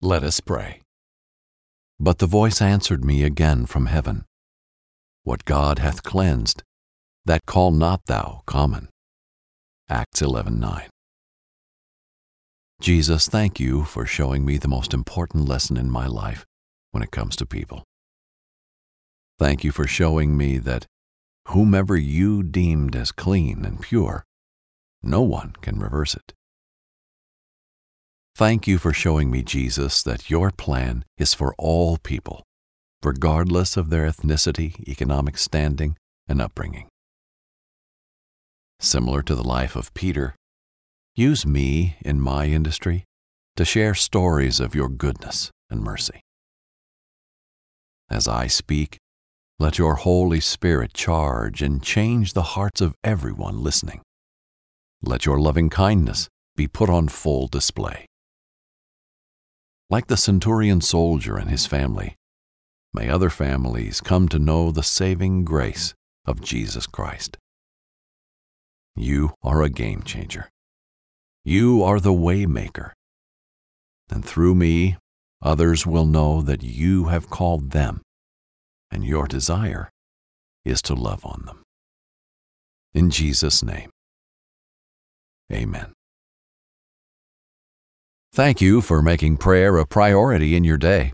[0.00, 0.82] Let us pray.
[1.98, 4.26] But the voice answered me again from heaven
[5.24, 6.62] What God hath cleansed,
[7.24, 8.90] that call not thou common.
[9.88, 10.88] Acts 11:9.
[12.80, 16.46] Jesus, thank you for showing me the most important lesson in my life
[16.92, 17.82] when it comes to people.
[19.36, 20.86] Thank you for showing me that
[21.48, 24.24] whomever you deemed as clean and pure,
[25.02, 26.34] no one can reverse it.
[28.38, 32.44] Thank you for showing me, Jesus, that your plan is for all people,
[33.02, 35.96] regardless of their ethnicity, economic standing,
[36.28, 36.86] and upbringing.
[38.78, 40.36] Similar to the life of Peter,
[41.16, 43.02] use me in my industry
[43.56, 46.20] to share stories of your goodness and mercy.
[48.08, 48.98] As I speak,
[49.58, 54.00] let your Holy Spirit charge and change the hearts of everyone listening.
[55.02, 58.07] Let your loving kindness be put on full display.
[59.90, 62.16] Like the centurion soldier and his family,
[62.92, 65.94] may other families come to know the saving grace
[66.26, 67.38] of Jesus Christ.
[68.94, 70.50] You are a game changer.
[71.44, 72.90] You are the waymaker.
[74.10, 74.98] And through me,
[75.40, 78.02] others will know that you have called them,
[78.90, 79.88] and your desire
[80.64, 81.62] is to love on them.
[82.92, 83.90] In Jesus' name,
[85.52, 85.92] amen.
[88.38, 91.12] Thank you for making prayer a priority in your day.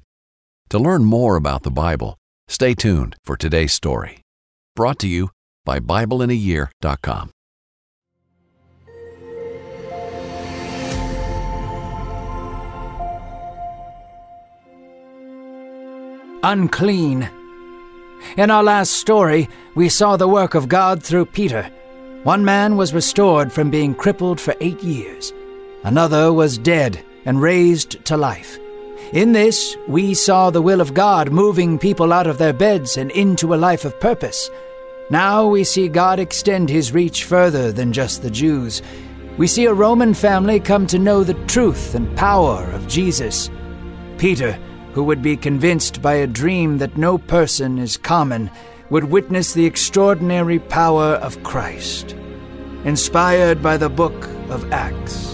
[0.69, 4.21] To learn more about the Bible, stay tuned for today's story.
[4.77, 5.31] Brought to you
[5.65, 7.31] by BibleInAYear.com.
[16.43, 17.31] unclean.
[18.37, 21.71] In our last story, we saw the work of God through Peter.
[22.25, 25.33] One man was restored from being crippled for eight years,
[25.85, 28.59] another was dead and raised to life.
[29.13, 33.11] In this, we saw the will of God moving people out of their beds and
[33.13, 34.51] into a life of purpose.
[35.11, 38.83] Now we see God extend his reach further than just the Jews.
[39.37, 43.51] We see a Roman family come to know the truth and power of Jesus.
[44.17, 44.53] Peter,
[44.95, 48.51] who would be convinced by a dream that no person is common,
[48.91, 52.13] would witness the extraordinary power of Christ.
[52.85, 55.34] Inspired by the book of Acts.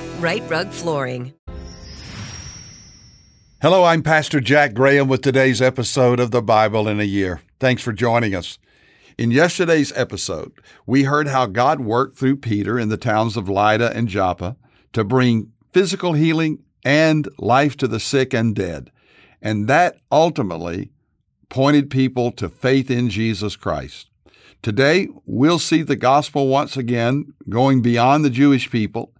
[0.21, 1.33] Rite Rug Flooring.
[3.59, 7.41] Hello, I'm Pastor Jack Graham with today's episode of the Bible in a Year.
[7.59, 8.59] Thanks for joining us.
[9.17, 10.51] In yesterday's episode,
[10.85, 14.57] we heard how God worked through Peter in the towns of Lydda and Joppa
[14.93, 18.91] to bring physical healing and life to the sick and dead.
[19.41, 20.91] And that ultimately
[21.49, 24.11] pointed people to faith in Jesus Christ.
[24.61, 29.15] Today, we'll see the gospel once again going beyond the Jewish people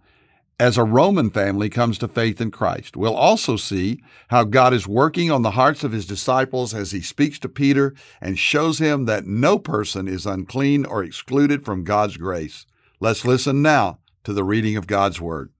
[0.60, 2.96] as a Roman family comes to faith in Christ.
[2.96, 7.00] We'll also see how God is working on the hearts of his disciples as he
[7.00, 12.16] speaks to Peter and shows him that no person is unclean or excluded from God's
[12.16, 12.66] grace.
[13.00, 15.50] Let's listen now to the reading of God's Word.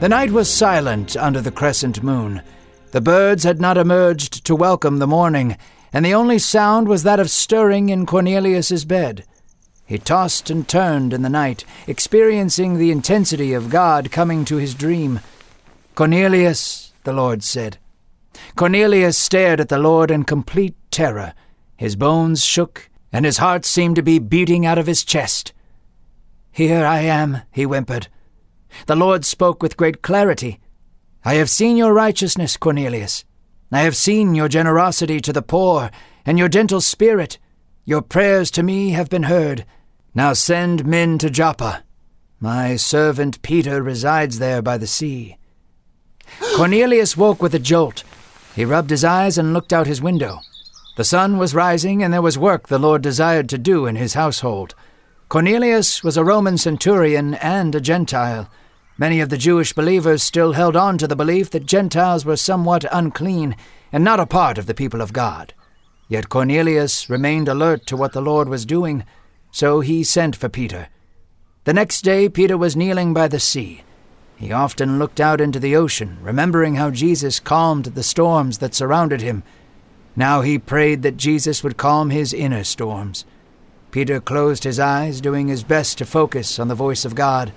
[0.00, 2.42] The night was silent under the crescent moon.
[2.92, 5.56] The birds had not emerged to welcome the morning,
[5.92, 9.24] and the only sound was that of stirring in Cornelius's bed.
[9.86, 14.74] He tossed and turned in the night, experiencing the intensity of God coming to his
[14.74, 15.20] dream.
[15.94, 17.78] Cornelius, the Lord said.
[18.56, 21.34] Cornelius stared at the Lord in complete terror.
[21.76, 25.52] His bones shook, and his heart seemed to be beating out of his chest.
[26.50, 28.08] Here I am, he whimpered.
[28.86, 30.60] The Lord spoke with great clarity.
[31.24, 33.24] I have seen your righteousness, Cornelius.
[33.70, 35.90] I have seen your generosity to the poor
[36.24, 37.38] and your gentle spirit.
[37.86, 39.66] Your prayers to me have been heard.
[40.14, 41.84] Now send men to Joppa.
[42.40, 45.36] My servant Peter resides there by the sea.
[46.56, 48.02] Cornelius woke with a jolt.
[48.54, 50.38] He rubbed his eyes and looked out his window.
[50.96, 54.14] The sun was rising, and there was work the Lord desired to do in his
[54.14, 54.74] household.
[55.28, 58.48] Cornelius was a Roman centurion and a Gentile.
[58.96, 62.86] Many of the Jewish believers still held on to the belief that Gentiles were somewhat
[62.90, 63.56] unclean
[63.92, 65.52] and not a part of the people of God.
[66.08, 69.04] Yet Cornelius remained alert to what the Lord was doing,
[69.50, 70.88] so he sent for Peter.
[71.64, 73.82] The next day Peter was kneeling by the sea.
[74.36, 79.22] He often looked out into the ocean, remembering how Jesus calmed the storms that surrounded
[79.22, 79.42] him.
[80.16, 83.24] Now he prayed that Jesus would calm his inner storms.
[83.90, 87.52] Peter closed his eyes, doing his best to focus on the voice of God.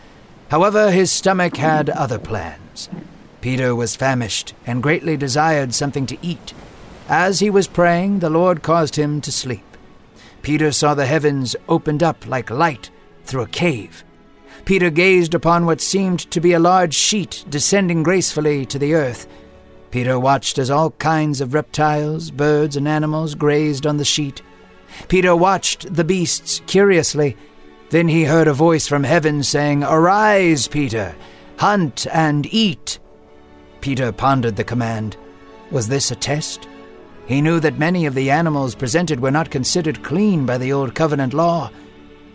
[0.50, 2.90] However, his stomach had other plans.
[3.42, 6.54] Peter was famished and greatly desired something to eat.
[7.08, 9.64] As he was praying, the Lord caused him to sleep.
[10.42, 12.90] Peter saw the heavens opened up like light
[13.24, 14.04] through a cave.
[14.66, 19.28] Peter gazed upon what seemed to be a large sheet descending gracefully to the earth.
[19.92, 24.42] Peter watched as all kinds of reptiles, birds, and animals grazed on the sheet.
[25.08, 27.38] Peter watched the beasts curiously
[27.90, 31.16] then he heard a voice from heaven saying, Arise, Peter,
[31.58, 33.00] hunt and eat.
[33.80, 35.16] Peter pondered the command.
[35.72, 36.68] Was this a test?
[37.28, 40.96] He knew that many of the animals presented were not considered clean by the Old
[40.96, 41.70] Covenant law.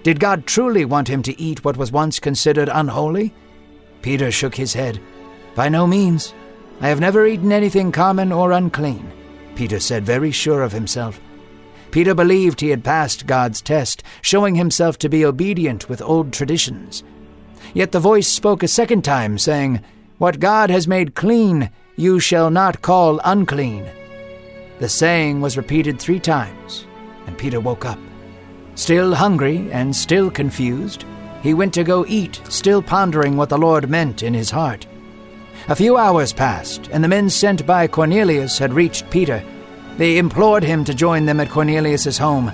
[0.03, 3.33] Did God truly want him to eat what was once considered unholy?
[4.03, 5.01] Peter shook his head.
[5.55, 6.35] By no means.
[6.83, 9.11] I have never eaten anything common or unclean,
[9.55, 11.21] Peter said, very sure of himself.
[11.91, 17.05] Peter believed he had passed God's test, showing himself to be obedient with old traditions.
[17.73, 19.81] Yet the voice spoke a second time, saying,
[20.19, 23.89] What God has made clean, you shall not call unclean.
[24.83, 26.87] The saying was repeated three times,
[27.27, 28.01] and Peter woke up.
[28.75, 31.05] Still hungry and still confused,
[31.41, 34.87] he went to go eat, still pondering what the Lord meant in his heart.
[35.69, 39.43] A few hours passed, and the men sent by Cornelius had reached Peter
[39.99, 42.51] they implored him to join them at Cornelius's home.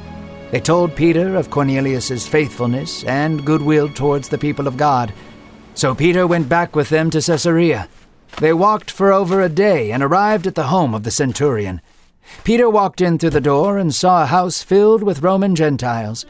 [0.50, 5.12] They told Peter of Cornelius's faithfulness and goodwill towards the people of God.
[5.74, 7.88] So Peter went back with them to Caesarea.
[8.38, 11.80] They walked for over a day and arrived at the home of the centurion.
[12.44, 16.26] Peter walked in through the door and saw a house filled with Roman Gentiles.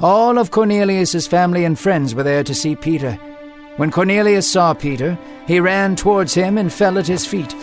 [0.00, 3.12] All of Cornelius's family and friends were there to see Peter.
[3.76, 7.54] When Cornelius saw Peter, he ran towards him and fell at his feet.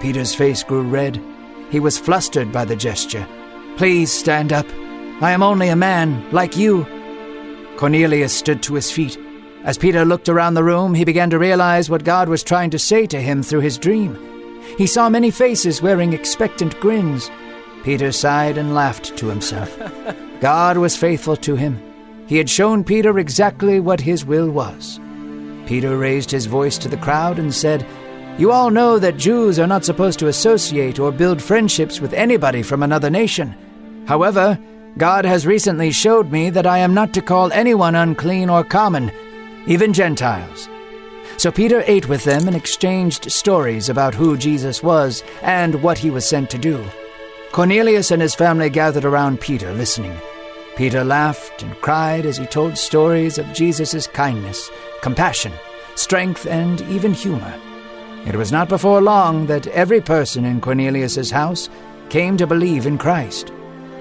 [0.00, 1.22] Peter's face grew red.
[1.70, 3.26] He was flustered by the gesture.
[3.76, 4.66] Please stand up.
[5.20, 6.86] I am only a man, like you.
[7.76, 9.18] Cornelius stood to his feet.
[9.64, 12.78] As Peter looked around the room, he began to realize what God was trying to
[12.78, 14.31] say to him through his dream.
[14.78, 17.30] He saw many faces wearing expectant grins.
[17.84, 19.76] Peter sighed and laughed to himself.
[20.40, 21.82] God was faithful to him.
[22.26, 25.00] He had shown Peter exactly what his will was.
[25.66, 27.86] Peter raised his voice to the crowd and said,
[28.38, 32.62] you all know that Jews are not supposed to associate or build friendships with anybody
[32.62, 33.54] from another nation.
[34.06, 34.58] However,
[34.96, 39.12] God has recently showed me that I am not to call anyone unclean or common,
[39.66, 40.68] even Gentiles.
[41.42, 46.08] So Peter ate with them and exchanged stories about who Jesus was and what he
[46.08, 46.80] was sent to do.
[47.50, 50.16] Cornelius and his family gathered around Peter, listening.
[50.76, 54.70] Peter laughed and cried as he told stories of Jesus' kindness,
[55.00, 55.52] compassion,
[55.96, 57.58] strength, and even humor.
[58.24, 61.68] It was not before long that every person in Cornelius's house
[62.08, 63.52] came to believe in Christ.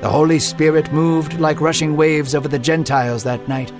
[0.01, 3.73] The Holy Spirit moved like rushing waves over the Gentiles that night.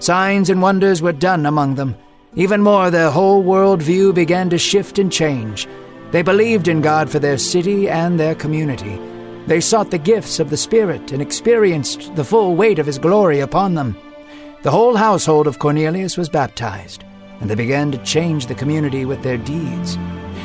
[0.00, 1.96] Signs and wonders were done among them.
[2.36, 5.66] Even more, their whole world view began to shift and change.
[6.12, 9.00] They believed in God for their city and their community.
[9.46, 13.40] They sought the gifts of the Spirit and experienced the full weight of His glory
[13.40, 13.96] upon them.
[14.62, 17.04] The whole household of Cornelius was baptized
[17.40, 19.96] and they began to change the community with their deeds.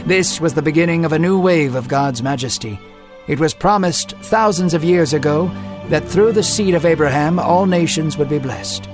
[0.05, 2.79] This was the beginning of a new wave of God's majesty.
[3.27, 5.47] It was promised thousands of years ago
[5.87, 8.89] that through the seed of Abraham all nations would be blessed.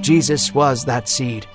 [0.00, 1.46] Jesus was that seed.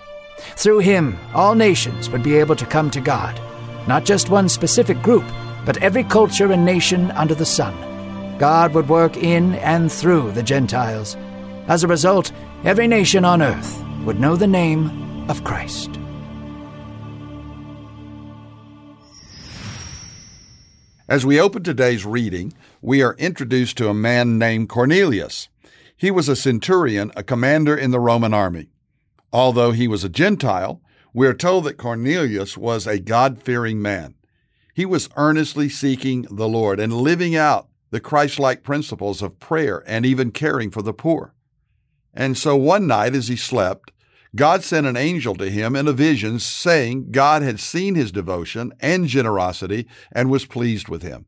[0.55, 3.39] Through him, all nations would be able to come to God,
[3.87, 5.25] not just one specific group,
[5.65, 7.73] but every culture and nation under the sun.
[8.37, 11.15] God would work in and through the Gentiles.
[11.67, 12.31] As a result,
[12.63, 15.89] every nation on earth would know the name of Christ.
[21.07, 25.49] As we open today's reading, we are introduced to a man named Cornelius.
[25.95, 28.69] He was a centurion, a commander in the Roman army.
[29.35, 30.81] Although he was a Gentile,
[31.13, 34.15] we are told that Cornelius was a God fearing man.
[34.73, 39.83] He was earnestly seeking the Lord and living out the Christ like principles of prayer
[39.87, 41.35] and even caring for the poor.
[42.13, 43.91] And so one night as he slept,
[44.37, 48.71] God sent an angel to him in a vision saying God had seen his devotion
[48.79, 51.25] and generosity and was pleased with him.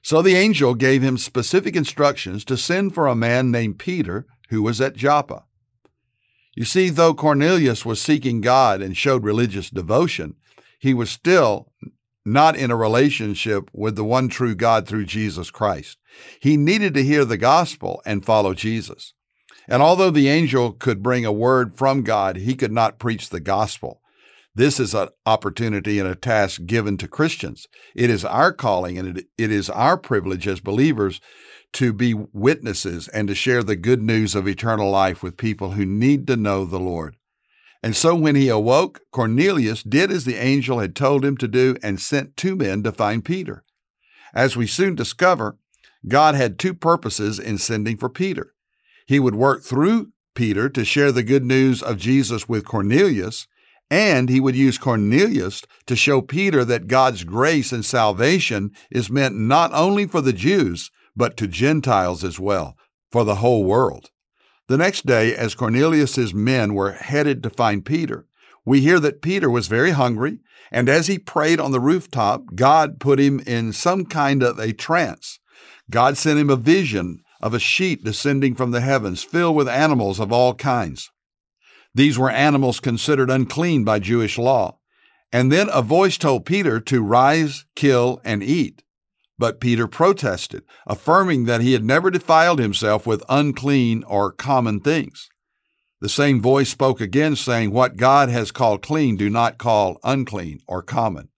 [0.00, 4.62] So the angel gave him specific instructions to send for a man named Peter who
[4.62, 5.42] was at Joppa.
[6.58, 10.34] You see, though Cornelius was seeking God and showed religious devotion,
[10.80, 11.70] he was still
[12.24, 15.98] not in a relationship with the one true God through Jesus Christ.
[16.40, 19.14] He needed to hear the gospel and follow Jesus.
[19.68, 23.38] And although the angel could bring a word from God, he could not preach the
[23.38, 24.00] gospel.
[24.52, 27.68] This is an opportunity and a task given to Christians.
[27.94, 31.20] It is our calling and it is our privilege as believers
[31.74, 35.84] to be witnesses and to share the good news of eternal life with people who
[35.84, 37.16] need to know the Lord.
[37.82, 41.76] And so when he awoke, Cornelius did as the angel had told him to do
[41.82, 43.62] and sent two men to find Peter.
[44.34, 45.58] As we soon discover,
[46.06, 48.54] God had two purposes in sending for Peter.
[49.06, 53.46] He would work through Peter to share the good news of Jesus with Cornelius,
[53.90, 59.34] and he would use Cornelius to show Peter that God's grace and salvation is meant
[59.34, 62.76] not only for the Jews, but to Gentiles as well,
[63.10, 64.10] for the whole world.
[64.68, 68.26] The next day, as Cornelius's men were headed to find Peter,
[68.64, 70.38] we hear that Peter was very hungry,
[70.70, 74.72] and as he prayed on the rooftop, God put him in some kind of a
[74.72, 75.40] trance.
[75.90, 80.20] God sent him a vision of a sheet descending from the heavens, filled with animals
[80.20, 81.10] of all kinds.
[81.94, 84.78] These were animals considered unclean by Jewish law.
[85.32, 88.82] And then a voice told Peter to rise, kill, and eat.
[89.38, 95.28] But Peter protested, affirming that he had never defiled himself with unclean or common things.
[96.00, 100.60] The same voice spoke again, saying, What God has called clean, do not call unclean
[100.66, 101.28] or common.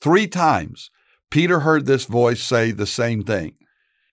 [0.00, 0.90] Three times,
[1.30, 3.54] Peter heard this voice say the same thing.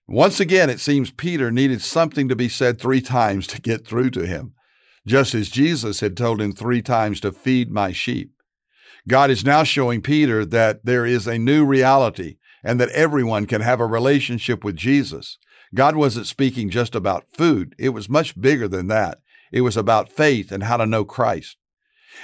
[0.06, 4.10] Once again, it seems Peter needed something to be said three times to get through
[4.10, 4.54] to him,
[5.06, 8.32] just as Jesus had told him three times to feed my sheep.
[9.06, 13.60] God is now showing Peter that there is a new reality and that everyone can
[13.60, 15.38] have a relationship with Jesus.
[15.74, 19.18] God wasn't speaking just about food, it was much bigger than that.
[19.52, 21.56] It was about faith and how to know Christ.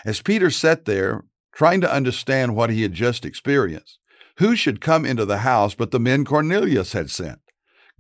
[0.04, 3.98] As Peter sat there, trying to understand what he had just experienced,
[4.38, 7.38] who should come into the house but the men Cornelius had sent?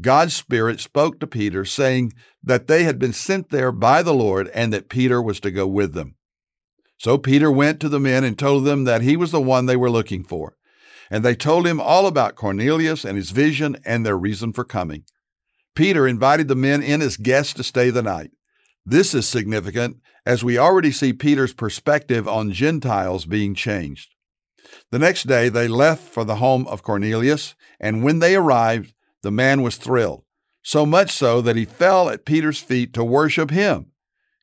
[0.00, 2.12] God's Spirit spoke to Peter, saying
[2.42, 5.66] that they had been sent there by the Lord and that Peter was to go
[5.66, 6.16] with them.
[6.98, 9.76] So Peter went to the men and told them that he was the one they
[9.76, 10.56] were looking for.
[11.10, 15.04] And they told him all about Cornelius and his vision and their reason for coming.
[15.74, 18.30] Peter invited the men in as guests to stay the night.
[18.86, 24.14] This is significant as we already see Peter's perspective on Gentiles being changed.
[24.90, 29.30] The next day they left for the home of Cornelius, and when they arrived, the
[29.30, 30.24] man was thrilled,
[30.62, 33.92] so much so that he fell at Peter's feet to worship him.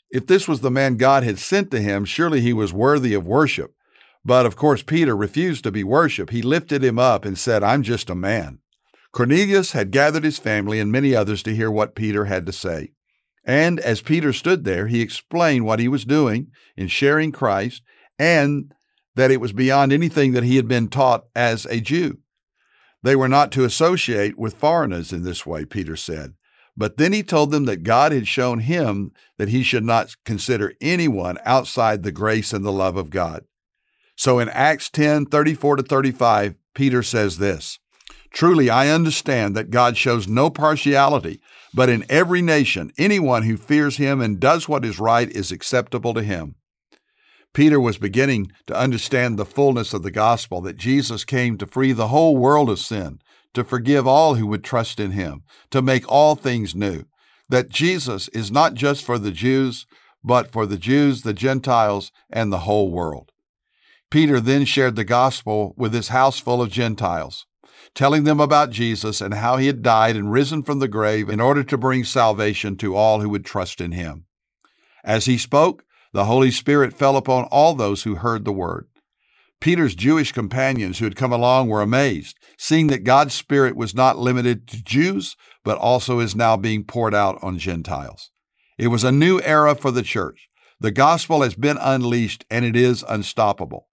[0.10, 3.26] If this was the man God had sent to him, surely he was worthy of
[3.26, 3.74] worship.
[4.24, 6.32] But of course, Peter refused to be worshiped.
[6.32, 8.60] He lifted him up and said, I'm just a man.
[9.12, 12.92] Cornelius had gathered his family and many others to hear what Peter had to say.
[13.44, 16.48] And as Peter stood there, he explained what he was doing
[16.78, 17.82] in sharing Christ
[18.20, 18.74] and
[19.16, 22.20] that it was beyond anything that he had been taught as a Jew.
[23.04, 26.36] They were not to associate with foreigners in this way, Peter said.
[26.78, 30.74] But then he told them that God had shown him that he should not consider
[30.80, 33.44] anyone outside the grace and the love of God.
[34.22, 37.80] So in Acts 10 34 to 35, Peter says this
[38.30, 41.42] Truly, I understand that God shows no partiality,
[41.74, 46.14] but in every nation, anyone who fears him and does what is right is acceptable
[46.14, 46.54] to him.
[47.56, 51.92] Peter was beginning to understand the fullness of the gospel that Jesus came to free
[51.92, 53.18] the whole world of sin,
[53.56, 57.06] to forgive all who would trust in him, to make all things new.
[57.50, 59.88] That Jesus is not just for the Jews,
[60.24, 63.31] but for the Jews, the Gentiles, and the whole world.
[64.12, 67.48] Peter then shared the gospel with his house full of Gentiles,
[67.96, 71.40] telling them about Jesus and how he had died and risen from the grave in
[71.40, 74.26] order to bring salvation to all who would trust in him.
[75.06, 78.88] As he spoke, the Holy Spirit fell upon all those who heard the word.
[79.62, 84.18] Peter's Jewish companions who had come along were amazed, seeing that God's Spirit was not
[84.18, 88.30] limited to Jews, but also is now being poured out on Gentiles.
[88.78, 90.50] It was a new era for the church.
[90.82, 93.88] The gospel has been unleashed and it is unstoppable.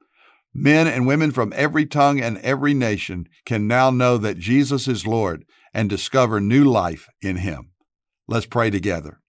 [0.60, 5.06] Men and women from every tongue and every nation can now know that Jesus is
[5.06, 7.70] Lord and discover new life in Him.
[8.26, 9.20] Let's pray together.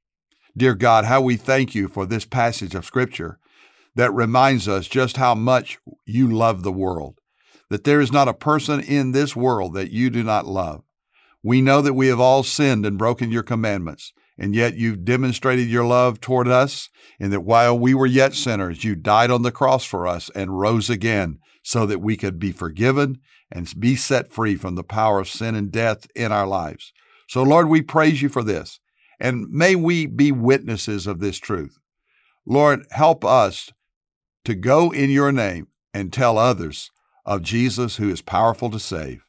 [0.58, 3.38] Dear God, how we thank you for this passage of Scripture
[3.94, 7.20] that reminds us just how much you love the world,
[7.70, 10.82] that there is not a person in this world that you do not love.
[11.44, 15.68] We know that we have all sinned and broken your commandments, and yet you've demonstrated
[15.68, 19.52] your love toward us, in that while we were yet sinners, you died on the
[19.52, 23.20] cross for us and rose again so that we could be forgiven
[23.52, 26.94] and be set free from the power of sin and death in our lives.
[27.28, 28.80] So, Lord, we praise you for this,
[29.20, 31.78] and may we be witnesses of this truth.
[32.46, 33.72] Lord, help us
[34.46, 36.92] to go in your name and tell others
[37.26, 39.26] of Jesus who is powerful to save.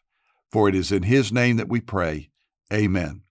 [0.52, 2.30] For it is in his name that we pray.
[2.72, 3.22] Amen.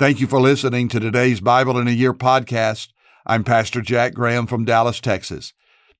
[0.00, 2.88] Thank you for listening to today's Bible in a Year podcast.
[3.26, 5.52] I'm Pastor Jack Graham from Dallas, Texas.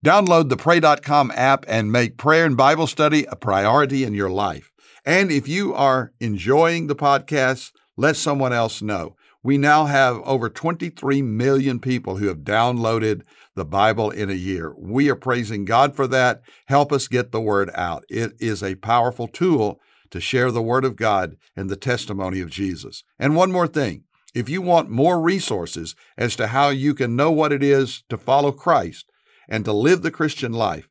[0.03, 4.73] Download the Pray.com app and make prayer and Bible study a priority in your life.
[5.05, 9.17] And if you are enjoying the podcast, let someone else know.
[9.43, 13.21] We now have over 23 million people who have downloaded
[13.55, 14.75] the Bible in a year.
[14.79, 16.41] We are praising God for that.
[16.69, 18.07] Help us get the word out.
[18.09, 19.79] It is a powerful tool
[20.11, 23.05] to share the word of God and the testimony of Jesus.
[23.19, 24.05] And one more thing.
[24.33, 28.17] If you want more resources as to how you can know what it is to
[28.17, 29.11] follow Christ,
[29.51, 30.89] and to live the Christian life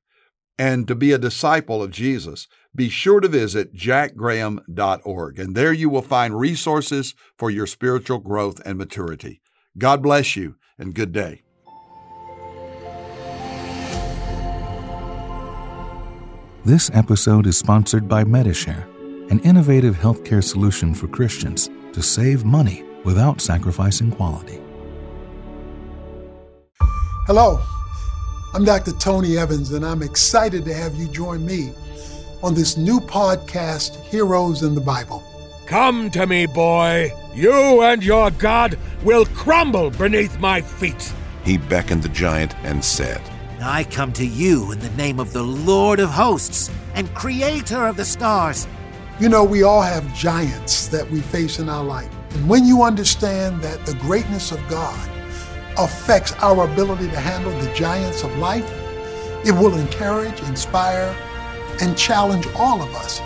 [0.59, 5.39] and to be a disciple of Jesus, be sure to visit jackgraham.org.
[5.39, 9.41] And there you will find resources for your spiritual growth and maturity.
[9.77, 11.43] God bless you and good day.
[16.65, 18.85] This episode is sponsored by Medishare,
[19.29, 24.59] an innovative healthcare solution for Christians to save money without sacrificing quality.
[27.27, 27.61] Hello.
[28.55, 28.91] I'm Dr.
[28.93, 31.71] Tony Evans, and I'm excited to have you join me
[32.41, 35.23] on this new podcast, Heroes in the Bible.
[35.67, 37.11] Come to me, boy.
[37.35, 41.13] You and your God will crumble beneath my feet.
[41.43, 43.21] He beckoned the giant and said,
[43.61, 47.97] I come to you in the name of the Lord of hosts and creator of
[47.97, 48.67] the stars.
[49.19, 52.09] You know, we all have giants that we face in our life.
[52.35, 54.97] And when you understand that the greatness of God
[55.77, 58.65] affects our ability to handle the giants of life,
[59.45, 61.13] it will encourage, inspire,
[61.81, 63.21] and challenge all of us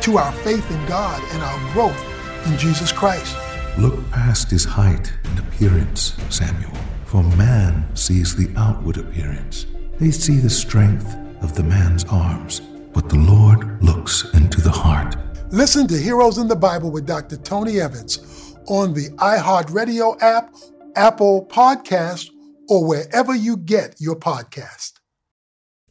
[0.00, 3.36] to our faith in God and our growth in Jesus Christ.
[3.76, 6.72] Look past his height and appearance, Samuel,
[7.04, 9.66] for man sees the outward appearance.
[10.00, 12.60] They see the strength of the man's arms,
[12.94, 14.33] but the Lord looks.
[15.54, 17.36] Listen to Heroes in the Bible with Dr.
[17.36, 18.18] Tony Evans
[18.66, 20.52] on the iHeartRadio app
[20.96, 22.28] Apple Podcast,
[22.68, 24.94] or wherever you get your podcast.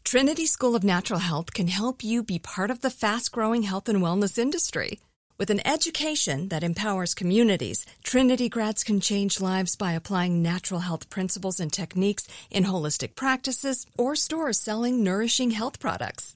[0.04, 3.88] Trinity School of Natural Health can help you be part of the fast growing health
[3.88, 5.00] and wellness industry.
[5.40, 11.10] With an education that empowers communities, Trinity grads can change lives by applying natural health
[11.10, 16.36] principles and techniques in holistic practices or stores selling nourishing health products.